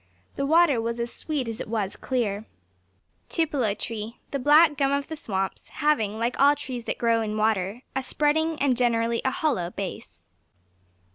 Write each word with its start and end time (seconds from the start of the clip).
The 0.35 0.47
water 0.47 0.81
was 0.81 0.99
as 0.99 1.13
sweet 1.13 1.47
as 1.47 1.61
it 1.61 1.67
was 1.67 1.95
clear. 1.95 2.47
[#] 2.89 3.29
The 3.35 4.39
black 4.41 4.75
gum 4.75 4.91
of 4.91 5.09
the 5.09 5.15
swamps, 5.15 5.67
having, 5.67 6.17
like 6.17 6.41
all 6.41 6.55
trees 6.55 6.85
that 6.85 6.97
grow 6.97 7.21
in 7.21 7.37
water, 7.37 7.83
a 7.95 8.01
spreading, 8.01 8.59
and 8.59 8.75
generally 8.75 9.21
a 9.23 9.29
hollow 9.29 9.69
base. 9.69 10.25